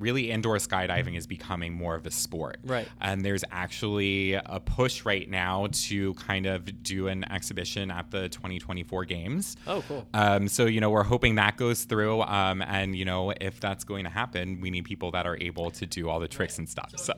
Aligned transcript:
really 0.00 0.30
indoor 0.30 0.56
skydiving 0.56 1.16
is 1.16 1.26
becoming 1.26 1.72
more 1.72 1.94
of 1.94 2.06
a 2.06 2.10
sport. 2.10 2.58
Right. 2.64 2.88
And 3.00 3.24
there's 3.24 3.44
actually 3.52 4.34
a 4.34 4.60
push 4.64 5.04
right 5.04 5.28
now 5.28 5.68
to 5.72 6.14
kind 6.14 6.46
of 6.46 6.82
do 6.82 7.08
an 7.08 7.30
exhibition 7.30 7.90
at 7.90 8.10
the 8.10 8.28
2024 8.28 9.04
games. 9.04 9.56
Oh, 9.66 9.84
cool. 9.86 10.06
Um, 10.14 10.48
so, 10.48 10.66
you 10.66 10.80
know, 10.80 10.90
we're 10.90 11.04
hoping 11.04 11.36
that 11.36 11.56
goes 11.56 11.84
through. 11.84 12.22
Um, 12.22 12.62
and, 12.62 12.96
you 12.96 13.04
know, 13.04 13.32
if 13.40 13.60
that's 13.60 13.84
going 13.84 14.04
to 14.04 14.10
happen, 14.10 14.60
we 14.60 14.70
need 14.70 14.84
people 14.84 15.10
that 15.12 15.26
are 15.26 15.36
able 15.40 15.70
to 15.72 15.86
do 15.86 16.08
all 16.08 16.18
the 16.18 16.28
tricks 16.28 16.58
and 16.58 16.68
stuff. 16.68 16.92
So. 16.96 17.14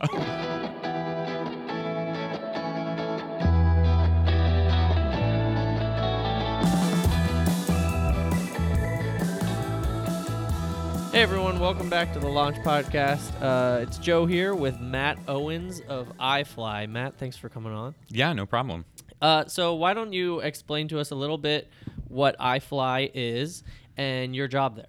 Hey 11.23 11.27
everyone, 11.27 11.61
welcome 11.61 11.89
back 11.89 12.13
to 12.15 12.19
the 12.19 12.27
Launch 12.27 12.57
Podcast. 12.65 13.31
Uh, 13.41 13.83
it's 13.83 13.97
Joe 13.99 14.27
here 14.27 14.57
with 14.57 14.81
Matt 14.81 15.21
Owens 15.29 15.81
of 15.89 16.09
iFly. 16.19 16.89
Matt, 16.89 17.17
thanks 17.17 17.37
for 17.37 17.49
coming 17.49 17.73
on. 17.73 17.95
Yeah, 18.09 18.33
no 18.33 18.45
problem. 18.45 18.85
Uh, 19.21 19.45
so 19.47 19.77
why 19.77 19.95
don't 19.95 20.13
you 20.13 20.41
explain 20.41 20.89
to 20.89 20.99
us 20.99 21.13
a 21.13 21.15
little 21.15 21.39
bit 21.39 21.71
what 22.09 22.37
iFly 22.41 23.09
is 23.15 23.63
and 23.97 24.35
your 24.35 24.49
job 24.49 24.75
there? 24.75 24.89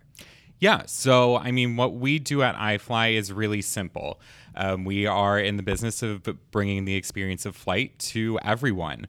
Yeah, 0.58 0.88
so 0.88 1.38
I 1.38 1.52
mean, 1.52 1.76
what 1.76 1.94
we 1.94 2.18
do 2.18 2.42
at 2.42 2.56
iFly 2.56 3.14
is 3.14 3.32
really 3.32 3.62
simple. 3.62 4.20
Um, 4.56 4.86
we 4.86 5.06
are 5.06 5.38
in 5.38 5.58
the 5.58 5.64
business 5.64 6.02
of 6.02 6.24
bringing 6.50 6.86
the 6.86 6.96
experience 6.96 7.46
of 7.46 7.56
flight 7.56 8.00
to 8.00 8.40
everyone. 8.44 9.06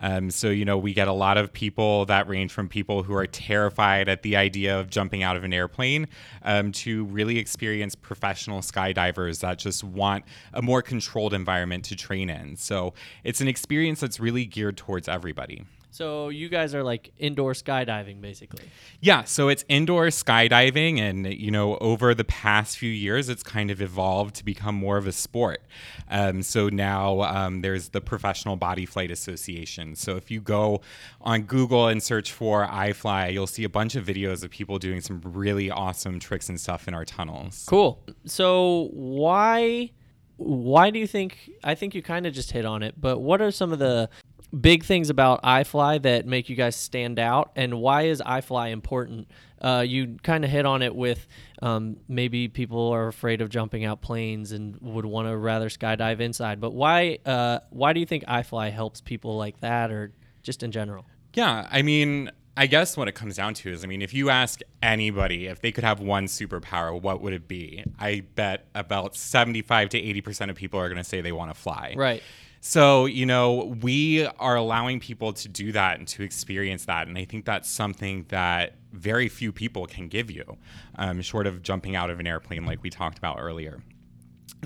Um, 0.00 0.30
so, 0.30 0.50
you 0.50 0.64
know, 0.64 0.76
we 0.76 0.92
get 0.92 1.08
a 1.08 1.12
lot 1.12 1.36
of 1.36 1.52
people 1.52 2.04
that 2.06 2.28
range 2.28 2.52
from 2.52 2.68
people 2.68 3.02
who 3.02 3.14
are 3.14 3.26
terrified 3.26 4.08
at 4.08 4.22
the 4.22 4.36
idea 4.36 4.78
of 4.78 4.90
jumping 4.90 5.22
out 5.22 5.36
of 5.36 5.44
an 5.44 5.52
airplane 5.52 6.08
um, 6.42 6.72
to 6.72 7.04
really 7.06 7.38
experienced 7.38 8.02
professional 8.02 8.60
skydivers 8.60 9.40
that 9.40 9.58
just 9.58 9.84
want 9.84 10.24
a 10.52 10.62
more 10.62 10.82
controlled 10.82 11.32
environment 11.32 11.84
to 11.86 11.96
train 11.96 12.28
in. 12.28 12.56
So, 12.56 12.94
it's 13.22 13.40
an 13.40 13.48
experience 13.48 14.00
that's 14.00 14.20
really 14.20 14.44
geared 14.44 14.76
towards 14.76 15.08
everybody. 15.08 15.64
So 15.94 16.28
you 16.28 16.48
guys 16.48 16.74
are 16.74 16.82
like 16.82 17.12
indoor 17.18 17.52
skydiving, 17.52 18.20
basically. 18.20 18.64
Yeah, 19.00 19.22
so 19.22 19.48
it's 19.48 19.64
indoor 19.68 20.06
skydiving, 20.06 20.98
and 20.98 21.32
you 21.32 21.52
know, 21.52 21.78
over 21.78 22.16
the 22.16 22.24
past 22.24 22.78
few 22.78 22.90
years, 22.90 23.28
it's 23.28 23.44
kind 23.44 23.70
of 23.70 23.80
evolved 23.80 24.34
to 24.34 24.44
become 24.44 24.74
more 24.74 24.96
of 24.96 25.06
a 25.06 25.12
sport. 25.12 25.62
Um, 26.10 26.42
so 26.42 26.68
now 26.68 27.20
um, 27.20 27.60
there's 27.60 27.90
the 27.90 28.00
Professional 28.00 28.56
Body 28.56 28.86
Flight 28.86 29.12
Association. 29.12 29.94
So 29.94 30.16
if 30.16 30.32
you 30.32 30.40
go 30.40 30.80
on 31.20 31.42
Google 31.42 31.86
and 31.86 32.02
search 32.02 32.32
for 32.32 32.66
iFly, 32.66 33.32
you'll 33.32 33.46
see 33.46 33.62
a 33.62 33.68
bunch 33.68 33.94
of 33.94 34.04
videos 34.04 34.42
of 34.42 34.50
people 34.50 34.80
doing 34.80 35.00
some 35.00 35.20
really 35.22 35.70
awesome 35.70 36.18
tricks 36.18 36.48
and 36.48 36.60
stuff 36.60 36.88
in 36.88 36.94
our 36.94 37.04
tunnels. 37.04 37.64
Cool. 37.68 38.02
So 38.24 38.88
why? 38.94 39.92
Why 40.38 40.90
do 40.90 40.98
you 40.98 41.06
think? 41.06 41.52
I 41.62 41.76
think 41.76 41.94
you 41.94 42.02
kind 42.02 42.26
of 42.26 42.34
just 42.34 42.50
hit 42.50 42.64
on 42.64 42.82
it, 42.82 43.00
but 43.00 43.20
what 43.20 43.40
are 43.40 43.52
some 43.52 43.72
of 43.72 43.78
the 43.78 44.10
big 44.60 44.84
things 44.84 45.10
about 45.10 45.42
iFly 45.42 46.00
that 46.02 46.26
make 46.26 46.48
you 46.48 46.56
guys 46.56 46.76
stand 46.76 47.18
out, 47.18 47.52
and 47.56 47.80
why 47.80 48.02
is 48.02 48.22
iFly 48.24 48.70
important? 48.70 49.28
Uh, 49.60 49.84
you 49.86 50.16
kind 50.22 50.44
of 50.44 50.50
hit 50.50 50.66
on 50.66 50.82
it 50.82 50.94
with 50.94 51.26
um, 51.62 51.96
maybe 52.08 52.48
people 52.48 52.88
are 52.88 53.08
afraid 53.08 53.40
of 53.40 53.48
jumping 53.48 53.84
out 53.84 54.02
planes 54.02 54.52
and 54.52 54.76
would 54.80 55.06
want 55.06 55.26
to 55.28 55.36
rather 55.36 55.68
skydive 55.68 56.20
inside. 56.20 56.60
But 56.60 56.72
why? 56.72 57.18
Uh, 57.24 57.60
why 57.70 57.92
do 57.92 58.00
you 58.00 58.06
think 58.06 58.24
iFly 58.26 58.72
helps 58.72 59.00
people 59.00 59.36
like 59.36 59.60
that, 59.60 59.90
or 59.90 60.12
just 60.42 60.62
in 60.62 60.70
general? 60.70 61.06
Yeah, 61.34 61.66
I 61.70 61.82
mean, 61.82 62.30
I 62.56 62.66
guess 62.66 62.96
what 62.96 63.08
it 63.08 63.12
comes 63.12 63.36
down 63.36 63.54
to 63.54 63.70
is, 63.70 63.82
I 63.82 63.88
mean, 63.88 64.02
if 64.02 64.14
you 64.14 64.30
ask 64.30 64.60
anybody 64.82 65.46
if 65.46 65.60
they 65.60 65.72
could 65.72 65.82
have 65.82 65.98
one 65.98 66.26
superpower, 66.26 67.00
what 67.00 67.20
would 67.20 67.32
it 67.32 67.48
be? 67.48 67.82
I 67.98 68.22
bet 68.36 68.66
about 68.74 69.16
75 69.16 69.88
to 69.90 70.00
80% 70.00 70.50
of 70.50 70.56
people 70.56 70.78
are 70.78 70.88
going 70.88 70.98
to 70.98 71.04
say 71.04 71.20
they 71.20 71.32
want 71.32 71.52
to 71.52 71.60
fly. 71.60 71.94
Right. 71.96 72.22
So, 72.66 73.04
you 73.04 73.26
know, 73.26 73.76
we 73.82 74.24
are 74.24 74.56
allowing 74.56 74.98
people 74.98 75.34
to 75.34 75.48
do 75.50 75.70
that 75.72 75.98
and 75.98 76.08
to 76.08 76.22
experience 76.22 76.86
that. 76.86 77.08
And 77.08 77.18
I 77.18 77.26
think 77.26 77.44
that's 77.44 77.68
something 77.68 78.24
that 78.30 78.76
very 78.90 79.28
few 79.28 79.52
people 79.52 79.84
can 79.84 80.08
give 80.08 80.30
you, 80.30 80.56
um, 80.94 81.20
short 81.20 81.46
of 81.46 81.62
jumping 81.62 81.94
out 81.94 82.08
of 82.08 82.20
an 82.20 82.26
airplane, 82.26 82.64
like 82.64 82.82
we 82.82 82.88
talked 82.88 83.18
about 83.18 83.36
earlier. 83.38 83.82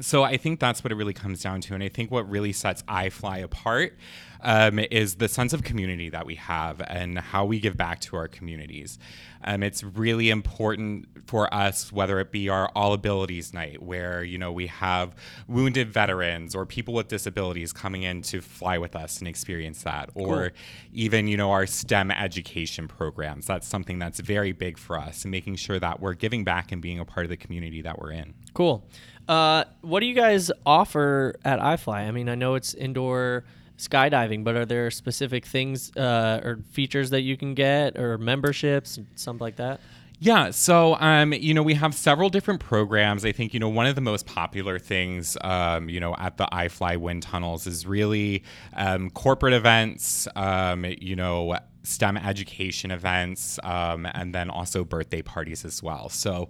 So 0.00 0.22
I 0.22 0.36
think 0.36 0.60
that's 0.60 0.84
what 0.84 0.92
it 0.92 0.94
really 0.94 1.12
comes 1.12 1.42
down 1.42 1.60
to. 1.62 1.74
And 1.74 1.82
I 1.82 1.88
think 1.88 2.12
what 2.12 2.30
really 2.30 2.52
sets 2.52 2.84
iFly 2.84 3.42
apart 3.42 3.98
um, 4.40 4.78
is 4.78 5.16
the 5.16 5.28
sense 5.28 5.52
of 5.52 5.62
community 5.62 6.08
that 6.10 6.26
we 6.26 6.36
have 6.36 6.80
and 6.86 7.18
how 7.18 7.44
we 7.44 7.58
give 7.60 7.76
back 7.76 8.00
to 8.00 8.16
our 8.16 8.28
communities. 8.28 8.98
Um, 9.44 9.62
it's 9.62 9.84
really 9.84 10.30
important 10.30 11.06
for 11.26 11.52
us, 11.54 11.92
whether 11.92 12.18
it 12.18 12.32
be 12.32 12.48
our 12.48 12.70
All 12.74 12.92
Abilities 12.92 13.54
Night, 13.54 13.80
where 13.82 14.24
you 14.24 14.36
know 14.36 14.50
we 14.50 14.66
have 14.66 15.14
wounded 15.46 15.92
veterans 15.92 16.54
or 16.54 16.66
people 16.66 16.92
with 16.94 17.08
disabilities 17.08 17.72
coming 17.72 18.02
in 18.02 18.22
to 18.22 18.40
fly 18.40 18.78
with 18.78 18.96
us 18.96 19.18
and 19.20 19.28
experience 19.28 19.82
that, 19.84 20.10
or 20.14 20.50
Cool. 20.50 20.58
even 20.92 21.28
you 21.28 21.36
know 21.36 21.52
our 21.52 21.66
STEM 21.66 22.10
education 22.10 22.88
programs. 22.88 23.46
That's 23.46 23.66
something 23.68 23.98
that's 24.00 24.18
very 24.18 24.52
big 24.52 24.76
for 24.76 24.98
us, 24.98 25.22
and 25.22 25.30
making 25.30 25.56
sure 25.56 25.78
that 25.78 26.00
we're 26.00 26.14
giving 26.14 26.42
back 26.42 26.72
and 26.72 26.82
being 26.82 26.98
a 26.98 27.04
part 27.04 27.24
of 27.24 27.30
the 27.30 27.36
community 27.36 27.80
that 27.82 28.00
we're 28.00 28.12
in. 28.12 28.34
Cool. 28.54 28.84
Uh, 29.28 29.64
what 29.82 30.00
do 30.00 30.06
you 30.06 30.14
guys 30.14 30.50
offer 30.66 31.36
at 31.44 31.60
iFly? 31.60 32.08
I 32.08 32.10
mean, 32.10 32.28
I 32.28 32.34
know 32.34 32.54
it's 32.54 32.74
indoor 32.74 33.44
skydiving, 33.78 34.44
but 34.44 34.56
are 34.56 34.66
there 34.66 34.90
specific 34.90 35.46
things 35.46 35.96
uh, 35.96 36.40
or 36.44 36.58
features 36.72 37.10
that 37.10 37.22
you 37.22 37.36
can 37.36 37.54
get, 37.54 37.98
or 37.98 38.18
memberships, 38.18 38.98
something 39.14 39.44
like 39.44 39.56
that? 39.56 39.80
Yeah, 40.20 40.50
so 40.50 40.96
um, 40.96 41.32
you 41.32 41.54
know 41.54 41.62
we 41.62 41.74
have 41.74 41.94
several 41.94 42.28
different 42.28 42.58
programs. 42.60 43.24
I 43.24 43.30
think 43.30 43.54
you 43.54 43.60
know 43.60 43.68
one 43.68 43.86
of 43.86 43.94
the 43.94 44.00
most 44.00 44.26
popular 44.26 44.78
things, 44.78 45.36
um, 45.42 45.88
you 45.88 46.00
know, 46.00 46.14
at 46.18 46.36
the 46.36 46.46
iFly 46.46 46.96
wind 46.96 47.22
tunnels 47.22 47.66
is 47.68 47.86
really 47.86 48.42
um, 48.74 49.10
corporate 49.10 49.54
events. 49.54 50.26
Um, 50.36 50.84
you 50.84 51.16
know. 51.16 51.56
STEM 51.88 52.16
education 52.18 52.90
events, 52.90 53.58
um, 53.64 54.06
and 54.06 54.34
then 54.34 54.50
also 54.50 54.84
birthday 54.84 55.22
parties 55.22 55.64
as 55.64 55.82
well. 55.82 56.08
So, 56.08 56.48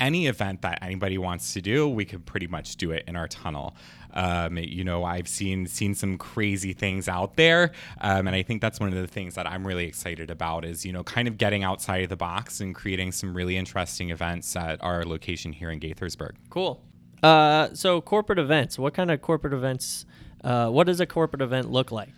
any 0.00 0.26
event 0.26 0.62
that 0.62 0.78
anybody 0.82 1.18
wants 1.18 1.52
to 1.54 1.60
do, 1.60 1.88
we 1.88 2.04
can 2.04 2.20
pretty 2.20 2.46
much 2.46 2.76
do 2.76 2.90
it 2.92 3.04
in 3.06 3.14
our 3.16 3.28
tunnel. 3.28 3.76
Um, 4.14 4.56
you 4.56 4.84
know, 4.84 5.04
I've 5.04 5.28
seen 5.28 5.66
seen 5.66 5.94
some 5.94 6.16
crazy 6.16 6.72
things 6.72 7.08
out 7.08 7.36
there, 7.36 7.72
um, 8.00 8.26
and 8.26 8.34
I 8.34 8.42
think 8.42 8.62
that's 8.62 8.80
one 8.80 8.88
of 8.88 8.94
the 8.94 9.06
things 9.06 9.34
that 9.34 9.46
I'm 9.46 9.66
really 9.66 9.84
excited 9.86 10.30
about 10.30 10.64
is 10.64 10.86
you 10.86 10.92
know 10.92 11.04
kind 11.04 11.28
of 11.28 11.36
getting 11.36 11.62
outside 11.62 12.02
of 12.02 12.08
the 12.08 12.16
box 12.16 12.60
and 12.60 12.74
creating 12.74 13.12
some 13.12 13.34
really 13.34 13.56
interesting 13.56 14.10
events 14.10 14.56
at 14.56 14.82
our 14.82 15.04
location 15.04 15.52
here 15.52 15.70
in 15.70 15.80
Gaithersburg. 15.80 16.32
Cool. 16.48 16.80
Uh, 17.22 17.68
so 17.74 18.00
corporate 18.00 18.38
events. 18.38 18.78
What 18.78 18.94
kind 18.94 19.10
of 19.10 19.20
corporate 19.20 19.52
events? 19.52 20.06
Uh, 20.42 20.68
what 20.68 20.86
does 20.86 21.00
a 21.00 21.06
corporate 21.06 21.42
event 21.42 21.70
look 21.70 21.90
like? 21.90 22.10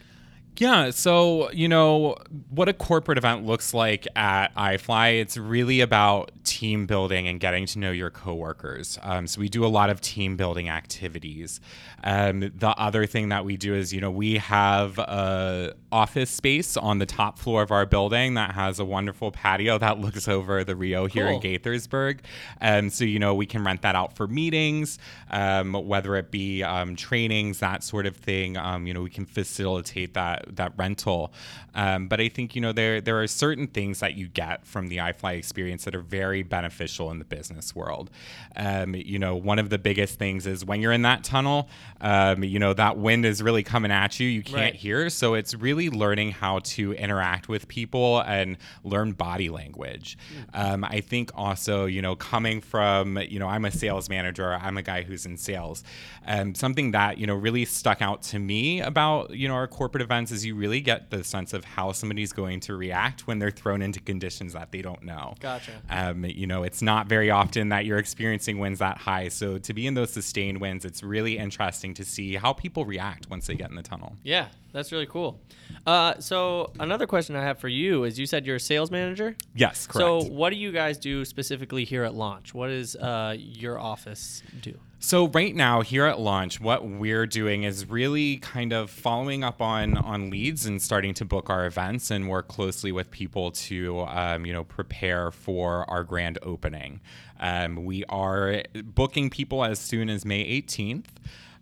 Yeah, 0.57 0.91
so 0.91 1.51
you 1.53 1.69
know 1.69 2.17
what 2.51 2.69
a 2.69 2.75
corporate 2.75 3.17
event 3.17 3.47
looks 3.47 3.73
like 3.73 4.07
at 4.15 4.55
iFly. 4.55 5.21
It's 5.21 5.39
really 5.39 5.81
about 5.81 6.33
team 6.45 6.87
building 6.87 7.29
and 7.29 7.41
getting 7.41 7.65
to 7.67 7.79
know 7.79 7.93
your 7.93 8.11
coworkers. 8.11 8.99
Um, 9.03 9.27
so 9.27 9.41
we 9.41 9.49
do 9.49 9.65
a 9.65 9.69
lot 9.69 9.89
of 9.89 10.01
team 10.01 10.37
building 10.37 10.69
activities. 10.69 11.61
Um, 12.05 12.41
the 12.41 12.75
other 12.77 13.07
thing 13.07 13.31
that 13.31 13.45
we 13.45 13.57
do 13.57 13.75
is, 13.75 13.93
you 13.93 14.01
know, 14.01 14.11
we 14.11 14.37
have 14.39 14.99
a 14.99 15.75
office 15.93 16.31
space 16.31 16.77
on 16.77 16.99
the 16.99 17.07
top 17.07 17.39
floor 17.39 17.63
of 17.63 17.71
our 17.71 17.87
building 17.87 18.35
that 18.35 18.53
has 18.53 18.79
a 18.79 18.85
wonderful 18.85 19.31
patio 19.31 19.79
that 19.79 19.99
looks 20.01 20.29
over 20.29 20.65
the 20.65 20.77
Rio 20.77 21.07
here 21.07 21.27
in 21.27 21.41
Gaithersburg. 21.41 22.21
Um, 22.61 22.91
so 22.91 23.05
you 23.05 23.19
know 23.19 23.35
we 23.35 23.47
can 23.47 23.65
rent 23.65 23.83
that 23.83 23.95
out 23.95 24.17
for 24.17 24.27
meetings, 24.27 24.99
um, 25.31 25.73
whether 25.73 26.17
it 26.17 26.31
be 26.31 26.63
um, 26.63 26.97
trainings, 26.97 27.61
that 27.61 27.83
sort 27.83 28.07
of 28.07 28.17
thing. 28.17 28.57
Um, 28.57 28.87
you 28.87 28.95
know 28.95 29.03
we 29.03 29.11
can 29.11 29.27
facilitate 29.27 30.15
that 30.15 30.40
that 30.49 30.73
rental. 30.77 31.33
Um, 31.75 32.09
but 32.09 32.21
I 32.21 32.29
think 32.29 32.55
you 32.55 32.61
know 32.61 32.73
there 32.73 33.01
there 33.01 33.21
are 33.21 33.27
certain 33.27 33.67
things 33.67 34.01
that 34.01 34.15
you 34.15 34.29
get 34.29 34.67
from 34.67 34.89
the 34.89 34.99
iFly 34.99 35.37
experience 35.37 35.85
that 35.85 35.95
are 35.95 36.01
very 36.01 36.43
beneficial 36.43 37.11
in 37.11 37.19
the 37.19 37.25
business 37.25 37.75
world. 37.75 38.11
Um, 38.57 38.95
you 38.95 39.19
know 39.19 39.37
one 39.37 39.59
of 39.59 39.71
the 39.71 39.79
biggest 39.79 40.19
things 40.19 40.47
is 40.47 40.65
when 40.65 40.81
you're 40.81 40.93
in 40.93 41.03
that 41.03 41.25
tunnel, 41.25 41.69
um, 42.01 42.43
you 42.45 42.59
know 42.59 42.73
that 42.75 42.97
wind 42.99 43.25
is 43.25 43.43
really 43.43 43.63
coming 43.63 43.91
at 43.91 44.19
you. 44.21 44.29
You 44.29 44.43
can't 44.43 44.57
Right. 44.61 44.75
hear, 44.75 45.09
so 45.11 45.35
it's 45.35 45.55
really 45.55 45.89
learning 45.91 46.33
how 46.33 46.59
to 46.61 46.93
interact 46.93 47.49
with 47.49 47.69
people 47.69 48.21
and 48.21 48.57
learn 48.85 49.13
body 49.13 49.49
language. 49.49 50.19
Um, 50.55 50.85
I 50.85 51.01
think 51.01 51.31
also, 51.35 51.87
you 51.87 52.03
know, 52.03 52.17
coming 52.17 52.61
from, 52.61 53.17
you 53.19 53.39
know, 53.39 53.49
I'm 53.49 53.65
a 53.65 53.71
sales 53.71 54.09
manager, 54.09 54.53
I'm 54.55 54.77
a 54.77 54.83
guy 54.83 55.03
who's 55.03 55.25
in 55.27 55.37
sales. 55.37 55.83
Um, 56.27 56.55
something 56.55 56.91
that, 56.93 57.19
you 57.19 57.27
know, 57.27 57.35
really 57.35 57.65
stuck 57.65 58.03
out 58.03 58.23
to 58.25 58.39
me 58.39 58.81
about, 58.81 59.31
you 59.31 59.49
know, 59.49 59.55
our 59.55 59.67
corporate 59.67 60.03
events 60.03 60.30
events 60.31 60.41
is 60.41 60.47
you 60.47 60.55
really 60.55 60.81
get 60.81 61.11
the 61.11 61.25
sense 61.25 61.53
of 61.53 61.65
how 61.65 61.93
somebody's 61.93 62.33
going 62.33 62.61
to 62.61 62.77
react 62.77 63.27
when 63.27 63.39
they're 63.39 63.51
thrown 63.51 63.83
into 63.83 64.01
conditions 64.01 64.53
that 64.53 64.73
they 64.73 64.83
don't 64.83 65.03
know. 65.03 65.35
Gotcha. 65.41 65.73
Um, 65.89 66.25
you 66.25 66.47
know, 66.47 66.63
it's 66.63 66.83
not 66.83 67.07
very 67.07 67.31
often 67.31 67.71
that 67.71 67.85
you're 67.85 67.99
experiencing 67.99 68.59
winds 68.59 68.79
that 68.79 68.99
high. 68.99 69.29
So 69.29 69.59
to 69.59 69.75
be 69.75 69.87
in 69.87 69.95
those 69.95 70.13
sustained 70.13 70.61
winds, 70.61 70.85
it's 70.85 71.03
really 71.03 71.39
interesting 71.39 71.95
to 71.95 72.05
see 72.05 72.37
how 72.37 72.53
people 72.53 72.85
react 72.85 73.29
once 73.31 73.47
they 73.47 73.55
get 73.55 73.71
in 73.71 73.77
the 73.77 73.83
tunnel. 73.83 74.17
Yeah, 74.23 74.49
that's 74.73 74.93
really 74.93 75.07
cool. 75.07 75.41
Uh, 75.87 76.19
so 76.21 76.73
another 76.79 77.07
question 77.07 77.37
I 77.37 77.43
have 77.43 77.59
for 77.59 77.69
you 77.69 78.05
is: 78.05 78.19
you 78.19 78.27
said 78.27 78.47
you're 78.47 78.57
a 78.57 78.61
sales 78.61 78.91
manager. 78.91 79.37
Yes, 79.55 79.87
correct. 79.87 80.05
So 80.05 80.23
what 80.23 80.51
do 80.51 80.57
you 80.57 80.73
guys 80.73 80.99
do 80.99 81.25
specifically 81.25 81.85
here 81.85 82.05
at 82.05 82.15
Launch? 82.15 82.55
What 82.55 82.69
does 82.69 82.97
uh, 82.97 83.35
your 83.39 83.79
office 83.79 84.43
do? 84.61 84.79
So 85.03 85.29
right 85.29 85.57
now 85.57 85.81
here 85.81 86.05
at 86.05 86.21
launch, 86.21 86.61
what 86.61 86.87
we're 86.87 87.25
doing 87.27 87.63
is 87.63 87.89
really 87.89 88.37
kind 88.37 88.75
of 88.75 88.91
following 88.91 89.43
up 89.43 89.63
on 89.63 89.97
on 89.97 90.29
leads 90.29 90.67
and 90.67 90.81
starting 90.81 91.15
to 91.15 91.25
book 91.25 91.49
our 91.49 91.65
events 91.65 92.11
and 92.11 92.29
work 92.29 92.49
closely 92.49 92.93
with 92.93 93.11
people 93.11 93.51
to 93.53 94.01
um, 94.03 94.45
you 94.45 94.53
know 94.53 94.63
prepare 94.63 95.31
for 95.31 95.89
our 95.91 96.05
grand 96.05 96.39
opening. 96.43 97.01
Um, 97.41 97.87
we 97.87 98.05
are 98.11 98.63
booking 98.85 99.31
people 99.31 99.65
as 99.65 99.79
soon 99.79 100.11
as 100.11 100.27
May 100.27 100.45
18th. 100.61 101.07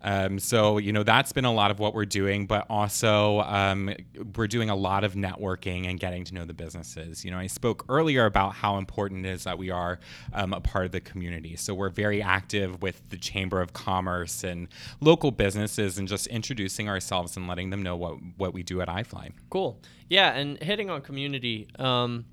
Um, 0.02 0.38
so 0.38 0.78
you 0.78 0.92
know 0.92 1.02
that's 1.02 1.32
been 1.32 1.44
a 1.44 1.52
lot 1.52 1.70
of 1.70 1.78
what 1.78 1.94
we're 1.94 2.04
doing, 2.04 2.46
but 2.46 2.66
also 2.70 3.40
um, 3.40 3.92
we're 4.36 4.46
doing 4.46 4.70
a 4.70 4.76
lot 4.76 5.04
of 5.04 5.14
networking 5.14 5.88
and 5.88 5.98
getting 5.98 6.24
to 6.24 6.34
know 6.34 6.44
the 6.44 6.54
businesses. 6.54 7.24
You 7.24 7.30
know, 7.30 7.38
I 7.38 7.48
spoke 7.48 7.84
earlier 7.88 8.24
about 8.26 8.54
how 8.54 8.78
important 8.78 9.26
it 9.26 9.30
is 9.30 9.44
that 9.44 9.58
we 9.58 9.70
are 9.70 9.98
um, 10.32 10.52
a 10.52 10.60
part 10.60 10.86
of 10.86 10.92
the 10.92 11.00
community. 11.00 11.56
So 11.56 11.74
we're 11.74 11.88
very 11.88 12.22
active 12.22 12.80
with 12.80 13.08
the 13.10 13.16
Chamber 13.16 13.60
of 13.60 13.72
Commerce 13.72 14.44
and 14.44 14.68
local 15.00 15.30
businesses, 15.30 15.98
and 15.98 16.06
just 16.06 16.28
introducing 16.28 16.88
ourselves 16.88 17.36
and 17.36 17.48
letting 17.48 17.70
them 17.70 17.82
know 17.82 17.96
what 17.96 18.18
what 18.36 18.54
we 18.54 18.62
do 18.62 18.80
at 18.80 18.88
iFly. 18.88 19.32
Cool. 19.50 19.80
Yeah, 20.08 20.32
and 20.32 20.62
hitting 20.62 20.90
on 20.90 21.02
community. 21.02 21.68
Um, 21.78 22.24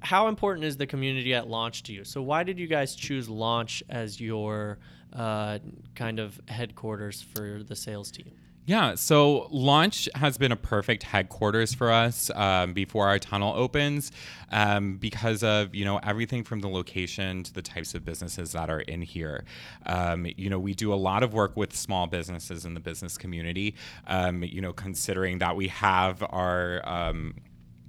how 0.00 0.28
important 0.28 0.64
is 0.64 0.76
the 0.76 0.86
community 0.86 1.34
at 1.34 1.48
launch 1.48 1.82
to 1.84 1.92
you? 1.92 2.04
So 2.04 2.22
why 2.22 2.42
did 2.42 2.58
you 2.58 2.66
guys 2.66 2.94
choose 2.94 3.28
launch 3.28 3.82
as 3.88 4.20
your 4.20 4.78
uh, 5.14 5.58
kind 5.94 6.18
of 6.18 6.40
headquarters 6.48 7.22
for 7.22 7.62
the 7.62 7.76
sales 7.76 8.10
team? 8.10 8.32
Yeah, 8.66 8.94
so 8.94 9.46
launch 9.50 10.08
has 10.14 10.38
been 10.38 10.50
a 10.50 10.56
perfect 10.56 11.02
headquarters 11.02 11.74
for 11.74 11.92
us 11.92 12.30
um, 12.34 12.72
before 12.72 13.06
our 13.06 13.18
tunnel 13.18 13.52
opens 13.54 14.10
um, 14.50 14.96
because 14.96 15.42
of 15.42 15.74
you 15.74 15.84
know 15.84 15.98
everything 15.98 16.44
from 16.44 16.60
the 16.60 16.68
location 16.68 17.42
to 17.42 17.52
the 17.52 17.60
types 17.60 17.94
of 17.94 18.06
businesses 18.06 18.52
that 18.52 18.70
are 18.70 18.80
in 18.80 19.02
here. 19.02 19.44
Um, 19.84 20.26
you 20.38 20.48
know, 20.48 20.58
we 20.58 20.72
do 20.72 20.94
a 20.94 20.96
lot 20.96 21.22
of 21.22 21.34
work 21.34 21.58
with 21.58 21.76
small 21.76 22.06
businesses 22.06 22.64
in 22.64 22.72
the 22.72 22.80
business 22.80 23.18
community. 23.18 23.74
Um, 24.06 24.42
you 24.42 24.62
know, 24.62 24.72
considering 24.72 25.40
that 25.40 25.56
we 25.56 25.68
have 25.68 26.22
our 26.22 26.80
um, 26.88 27.34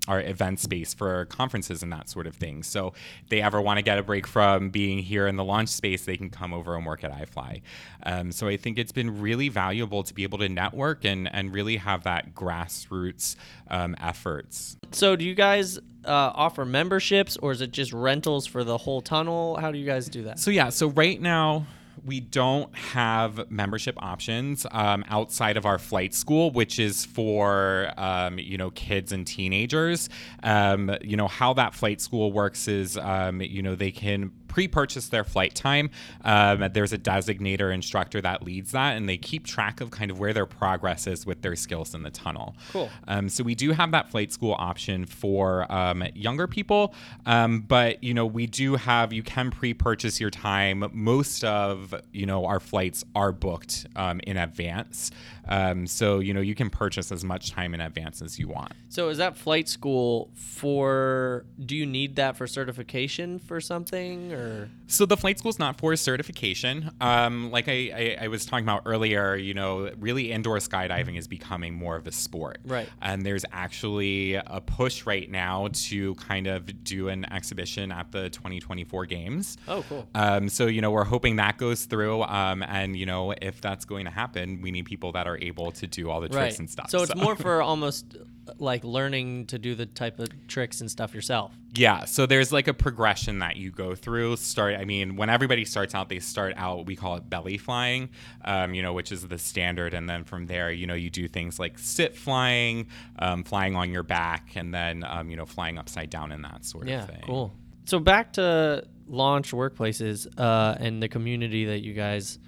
our 0.07 0.21
event 0.21 0.59
space 0.59 0.93
for 0.93 1.25
conferences 1.25 1.83
and 1.83 1.91
that 1.91 2.09
sort 2.09 2.27
of 2.27 2.35
thing. 2.35 2.63
So 2.63 2.93
if 3.23 3.29
they 3.29 3.41
ever 3.41 3.61
want 3.61 3.77
to 3.77 3.83
get 3.83 3.97
a 3.97 4.03
break 4.03 4.27
from 4.27 4.69
being 4.69 4.99
here 4.99 5.27
in 5.27 5.35
the 5.35 5.43
launch 5.43 5.69
space, 5.69 6.05
they 6.05 6.17
can 6.17 6.29
come 6.29 6.53
over 6.53 6.75
and 6.75 6.85
work 6.85 7.03
at 7.03 7.11
iFly. 7.11 7.61
Um, 8.03 8.31
so 8.31 8.47
I 8.47 8.57
think 8.57 8.77
it's 8.77 8.91
been 8.91 9.21
really 9.21 9.49
valuable 9.49 10.03
to 10.03 10.13
be 10.13 10.23
able 10.23 10.37
to 10.39 10.49
network 10.49 11.05
and, 11.05 11.33
and 11.33 11.53
really 11.53 11.77
have 11.77 12.03
that 12.03 12.33
grassroots 12.33 13.35
um, 13.69 13.95
efforts. 13.99 14.77
So 14.91 15.15
do 15.15 15.25
you 15.25 15.35
guys 15.35 15.77
uh, 15.77 16.31
offer 16.35 16.65
memberships 16.65 17.37
or 17.37 17.51
is 17.51 17.61
it 17.61 17.71
just 17.71 17.93
rentals 17.93 18.45
for 18.45 18.63
the 18.63 18.77
whole 18.77 19.01
tunnel? 19.01 19.57
How 19.57 19.71
do 19.71 19.77
you 19.77 19.85
guys 19.85 20.07
do 20.07 20.23
that? 20.23 20.39
So 20.39 20.51
yeah, 20.51 20.69
so 20.69 20.87
right 20.89 21.19
now 21.19 21.65
we 22.03 22.19
don't 22.19 22.73
have 22.75 23.49
membership 23.49 23.95
options 24.01 24.65
um, 24.71 25.05
outside 25.07 25.57
of 25.57 25.65
our 25.65 25.77
flight 25.77 26.13
school, 26.13 26.51
which 26.51 26.79
is 26.79 27.05
for 27.05 27.91
um, 27.97 28.39
you 28.39 28.57
know 28.57 28.71
kids 28.71 29.11
and 29.11 29.25
teenagers. 29.25 30.09
Um, 30.43 30.95
you 31.01 31.17
know 31.17 31.27
how 31.27 31.53
that 31.53 31.73
flight 31.73 32.01
school 32.01 32.31
works 32.31 32.67
is 32.67 32.97
um, 32.97 33.41
you 33.41 33.61
know 33.61 33.75
they 33.75 33.91
can 33.91 34.31
pre-purchase 34.55 35.09
their 35.09 35.25
flight 35.25 35.53
time. 35.53 35.89
Um, 36.23 36.69
there's 36.71 36.93
a 36.93 36.97
designator 36.97 37.73
instructor 37.73 38.21
that 38.21 38.41
leads 38.41 38.71
that, 38.71 38.95
and 38.95 39.09
they 39.09 39.17
keep 39.17 39.45
track 39.45 39.81
of 39.81 39.91
kind 39.91 40.09
of 40.09 40.17
where 40.17 40.31
their 40.31 40.45
progress 40.45 41.07
is 41.07 41.25
with 41.25 41.41
their 41.41 41.57
skills 41.57 41.93
in 41.93 42.03
the 42.03 42.09
tunnel. 42.09 42.55
Cool. 42.71 42.89
Um, 43.09 43.27
so 43.27 43.43
we 43.43 43.53
do 43.53 43.73
have 43.73 43.91
that 43.91 44.09
flight 44.09 44.31
school 44.31 44.55
option 44.57 45.03
for 45.03 45.69
um, 45.69 46.05
younger 46.13 46.47
people, 46.47 46.95
um, 47.25 47.65
but 47.67 48.01
you 48.01 48.13
know 48.13 48.25
we 48.25 48.47
do 48.47 48.77
have 48.77 49.11
you 49.11 49.23
can 49.23 49.51
pre-purchase 49.51 50.21
your 50.21 50.29
time. 50.29 50.89
Most 50.93 51.43
of 51.43 51.93
you 52.13 52.25
know 52.25 52.45
our 52.45 52.61
flights 52.61 53.03
are 53.13 53.33
booked 53.33 53.87
um, 53.97 54.21
in 54.25 54.37
advance, 54.37 55.11
um, 55.49 55.85
so 55.85 56.19
you 56.19 56.33
know 56.33 56.39
you 56.39 56.55
can 56.55 56.69
purchase 56.69 57.11
as 57.11 57.25
much 57.25 57.51
time 57.51 57.73
in 57.73 57.81
advance 57.81 58.21
as 58.21 58.39
you 58.39 58.47
want. 58.47 58.71
So 58.87 59.09
is 59.09 59.17
that 59.17 59.35
flight 59.35 59.67
school 59.67 60.31
for? 60.33 61.45
Do 61.59 61.75
you 61.75 61.85
need 61.85 62.15
that 62.15 62.37
for 62.37 62.47
certification 62.47 63.37
for 63.37 63.59
something 63.59 64.31
or? 64.31 64.44
So 64.87 65.05
the 65.05 65.17
flight 65.17 65.39
school 65.39 65.49
is 65.49 65.59
not 65.59 65.79
for 65.79 65.95
certification. 65.95 66.91
Um, 67.01 67.51
like 67.51 67.67
I, 67.67 68.17
I, 68.19 68.25
I, 68.25 68.27
was 68.27 68.45
talking 68.45 68.65
about 68.65 68.83
earlier, 68.85 69.35
you 69.35 69.53
know, 69.53 69.89
really 69.99 70.31
indoor 70.31 70.57
skydiving 70.57 71.17
is 71.17 71.27
becoming 71.27 71.73
more 71.73 71.95
of 71.95 72.05
a 72.05 72.11
sport. 72.11 72.59
Right. 72.63 72.87
And 73.01 73.25
there's 73.25 73.45
actually 73.51 74.35
a 74.35 74.61
push 74.61 75.05
right 75.05 75.29
now 75.29 75.69
to 75.73 76.13
kind 76.15 76.47
of 76.47 76.83
do 76.83 77.09
an 77.09 77.25
exhibition 77.31 77.91
at 77.91 78.11
the 78.11 78.29
2024 78.29 79.05
games. 79.07 79.57
Oh, 79.67 79.83
cool. 79.89 80.07
Um, 80.13 80.49
so 80.49 80.67
you 80.67 80.81
know, 80.81 80.91
we're 80.91 81.03
hoping 81.03 81.37
that 81.37 81.57
goes 81.57 81.85
through. 81.85 82.23
Um, 82.23 82.63
and 82.63 82.95
you 82.95 83.05
know, 83.05 83.33
if 83.41 83.61
that's 83.61 83.85
going 83.85 84.05
to 84.05 84.11
happen, 84.11 84.61
we 84.61 84.71
need 84.71 84.85
people 84.85 85.11
that 85.13 85.27
are 85.27 85.37
able 85.41 85.71
to 85.71 85.87
do 85.87 86.09
all 86.09 86.21
the 86.21 86.29
tricks 86.29 86.53
right. 86.53 86.59
and 86.59 86.69
stuff. 86.69 86.89
So 86.89 87.01
it's 87.01 87.15
more 87.15 87.35
for 87.45 87.61
almost 87.61 88.17
like 88.57 88.83
learning 88.83 89.47
to 89.47 89.59
do 89.59 89.75
the 89.75 89.85
type 89.85 90.19
of 90.19 90.29
tricks 90.47 90.81
and 90.81 90.89
stuff 90.89 91.13
yourself. 91.13 91.53
Yeah, 91.73 92.05
so 92.05 92.25
there's 92.25 92.51
like 92.51 92.67
a 92.67 92.73
progression 92.73 93.39
that 93.39 93.57
you 93.57 93.71
go 93.71 93.95
through. 93.95 94.37
Start, 94.37 94.75
I 94.75 94.85
mean, 94.85 95.15
when 95.15 95.29
everybody 95.29 95.65
starts 95.65 95.93
out, 95.93 96.09
they 96.09 96.19
start 96.19 96.53
out. 96.55 96.85
We 96.85 96.95
call 96.95 97.17
it 97.17 97.29
belly 97.29 97.57
flying, 97.57 98.09
um, 98.43 98.73
you 98.73 98.81
know, 98.81 98.93
which 98.93 99.11
is 99.11 99.27
the 99.27 99.37
standard, 99.37 99.93
and 99.93 100.09
then 100.09 100.23
from 100.23 100.47
there, 100.47 100.71
you 100.71 100.87
know, 100.87 100.93
you 100.93 101.09
do 101.09 101.27
things 101.27 101.59
like 101.59 101.77
sit 101.77 102.15
flying, 102.15 102.87
um, 103.19 103.43
flying 103.43 103.75
on 103.75 103.91
your 103.91 104.03
back, 104.03 104.51
and 104.55 104.73
then 104.73 105.03
um, 105.03 105.29
you 105.29 105.35
know, 105.35 105.45
flying 105.45 105.77
upside 105.77 106.09
down 106.09 106.31
and 106.31 106.43
that 106.45 106.65
sort 106.65 106.87
yeah, 106.87 107.03
of 107.03 107.09
thing. 107.09 107.23
cool. 107.25 107.53
So 107.85 107.99
back 107.99 108.33
to 108.33 108.85
launch 109.07 109.51
workplaces 109.51 110.27
uh, 110.37 110.75
and 110.79 111.01
the 111.01 111.07
community 111.07 111.65
that 111.65 111.81
you 111.81 111.93
guys 111.93 112.39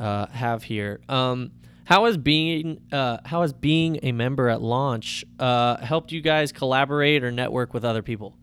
uh, 0.00 0.26
have 0.26 0.62
here. 0.62 1.00
Um, 1.08 1.52
how 1.86 2.04
has 2.06 2.16
being 2.16 2.80
uh, 2.90 3.18
how 3.24 3.42
has 3.42 3.52
being 3.52 4.00
a 4.02 4.10
member 4.12 4.48
at 4.48 4.60
launch 4.60 5.24
uh, 5.38 5.76
helped 5.78 6.10
you 6.10 6.20
guys 6.20 6.50
collaborate 6.50 7.22
or 7.22 7.30
network 7.30 7.72
with 7.72 7.84
other 7.84 8.02
people? 8.02 8.36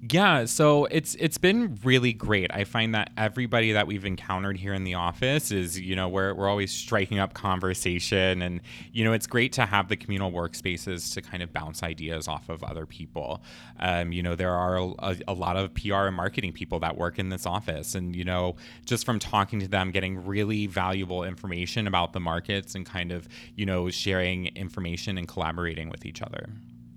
Yeah, 0.00 0.44
so 0.46 0.86
it's 0.86 1.14
it's 1.16 1.38
been 1.38 1.78
really 1.84 2.12
great. 2.12 2.50
I 2.52 2.64
find 2.64 2.94
that 2.94 3.10
everybody 3.16 3.72
that 3.72 3.86
we've 3.86 4.04
encountered 4.04 4.56
here 4.56 4.74
in 4.74 4.84
the 4.84 4.94
office 4.94 5.50
is, 5.50 5.78
you 5.78 5.96
know, 5.96 6.08
we're 6.08 6.34
we're 6.34 6.48
always 6.48 6.72
striking 6.72 7.18
up 7.18 7.34
conversation 7.34 8.42
and 8.42 8.60
you 8.92 9.04
know, 9.04 9.12
it's 9.12 9.26
great 9.26 9.52
to 9.54 9.66
have 9.66 9.88
the 9.88 9.96
communal 9.96 10.32
workspaces 10.32 11.12
to 11.14 11.22
kind 11.22 11.42
of 11.42 11.52
bounce 11.52 11.82
ideas 11.82 12.28
off 12.28 12.48
of 12.48 12.62
other 12.64 12.86
people. 12.86 13.42
Um, 13.80 14.12
you 14.12 14.22
know, 14.22 14.34
there 14.34 14.52
are 14.52 14.76
a, 14.76 15.16
a, 15.28 15.34
lot 15.34 15.56
of 15.56 15.74
PR 15.74 16.06
and 16.06 16.16
marketing 16.16 16.52
people 16.52 16.78
that 16.80 16.96
work 16.96 17.18
in 17.18 17.28
this 17.28 17.46
office 17.46 17.94
and 17.94 18.14
you 18.14 18.24
know, 18.24 18.56
just 18.84 19.04
from 19.04 19.18
talking 19.18 19.60
to 19.60 19.68
them 19.68 19.90
getting 19.90 20.24
really 20.24 20.66
valuable 20.66 21.24
information 21.24 21.86
about 21.86 22.12
the 22.12 22.20
markets 22.20 22.74
and 22.74 22.86
kind 22.86 23.12
of, 23.12 23.28
you 23.56 23.66
know, 23.66 23.90
sharing 23.90 24.46
information 24.56 25.18
and 25.18 25.28
collaborating 25.28 25.90
with 25.90 26.06
each 26.06 26.22
other. 26.22 26.48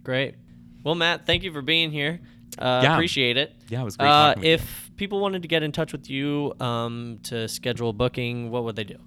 Great. 0.04 0.36
Well, 0.84 0.94
Matt, 0.94 1.26
thank 1.26 1.42
you 1.42 1.52
for 1.52 1.64
being 1.64 1.92
here. 1.92 2.20
Uh, 2.58 2.82
Yeah. 2.84 2.94
Appreciate 2.94 3.38
it. 3.38 3.54
Yeah, 3.70 3.82
it 3.82 3.86
was 3.86 3.98
great 3.98 4.08
Uh, 4.10 4.34
with 4.36 4.46
you. 4.46 4.52
if 4.54 4.92
people 4.98 5.20
wanted 5.20 5.42
to 5.42 5.48
get 5.48 5.64
in 5.64 5.72
touch 5.72 5.92
with 5.92 6.10
you 6.10 6.54
um, 6.60 7.20
to 7.24 7.48
schedule 7.48 7.94
booking, 7.94 8.50
what 8.52 8.64
would 8.64 8.76
they 8.76 8.84
do? 8.86 8.98